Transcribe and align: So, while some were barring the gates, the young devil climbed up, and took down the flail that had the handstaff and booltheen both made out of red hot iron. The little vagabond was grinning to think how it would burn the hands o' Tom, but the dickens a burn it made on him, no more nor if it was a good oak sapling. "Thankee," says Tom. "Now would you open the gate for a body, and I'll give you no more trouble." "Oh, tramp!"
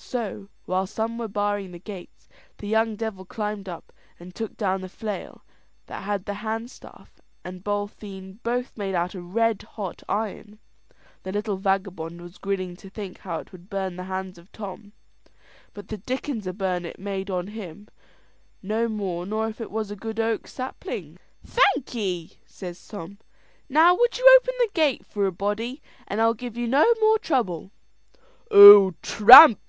So, 0.00 0.48
while 0.64 0.86
some 0.86 1.18
were 1.18 1.28
barring 1.28 1.70
the 1.70 1.78
gates, 1.78 2.28
the 2.56 2.66
young 2.68 2.96
devil 2.96 3.24
climbed 3.24 3.68
up, 3.68 3.92
and 4.18 4.34
took 4.34 4.56
down 4.56 4.80
the 4.80 4.88
flail 4.88 5.44
that 5.86 6.02
had 6.02 6.24
the 6.24 6.34
handstaff 6.34 7.08
and 7.44 7.62
booltheen 7.62 8.38
both 8.42 8.76
made 8.76 8.94
out 8.94 9.14
of 9.14 9.34
red 9.34 9.62
hot 9.62 10.02
iron. 10.08 10.58
The 11.24 11.30
little 11.32 11.56
vagabond 11.56 12.20
was 12.22 12.38
grinning 12.38 12.74
to 12.76 12.90
think 12.90 13.18
how 13.18 13.38
it 13.38 13.52
would 13.52 13.68
burn 13.68 13.96
the 13.96 14.04
hands 14.04 14.38
o' 14.38 14.46
Tom, 14.52 14.92
but 15.74 15.88
the 15.88 15.98
dickens 15.98 16.46
a 16.46 16.52
burn 16.52 16.84
it 16.84 16.98
made 16.98 17.28
on 17.30 17.48
him, 17.48 17.88
no 18.62 18.88
more 18.88 19.26
nor 19.26 19.48
if 19.48 19.60
it 19.60 19.70
was 19.70 19.90
a 19.90 19.96
good 19.96 20.18
oak 20.18 20.46
sapling. 20.48 21.18
"Thankee," 21.44 22.38
says 22.46 22.84
Tom. 22.86 23.18
"Now 23.68 23.94
would 23.96 24.16
you 24.18 24.24
open 24.40 24.54
the 24.58 24.70
gate 24.74 25.06
for 25.06 25.26
a 25.26 25.32
body, 25.32 25.82
and 26.06 26.20
I'll 26.20 26.34
give 26.34 26.56
you 26.56 26.66
no 26.66 26.94
more 27.00 27.18
trouble." 27.18 27.70
"Oh, 28.50 28.92
tramp!" 29.02 29.60